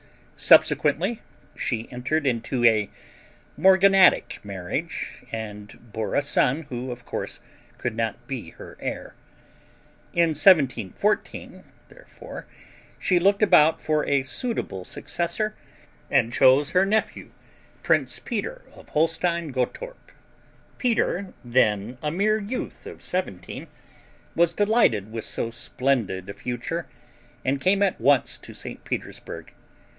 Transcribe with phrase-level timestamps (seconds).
[0.35, 1.21] Subsequently
[1.55, 2.89] she entered into a
[3.55, 7.39] morganatic marriage and bore a son who, of course,
[7.77, 9.13] could not be her heir.
[10.13, 12.47] In 1742, therefore,
[12.97, 15.53] she looked about for a suitable successor,
[16.09, 17.29] and chose her nephew,
[17.83, 20.11] Prince Peter of Holstein Gottorp.
[20.79, 23.67] Peter, then a mere youth of seventeen,
[24.33, 26.87] was delighted with so splendid a future,
[27.45, 28.83] and came at once to St.
[28.83, 29.53] Petersburg.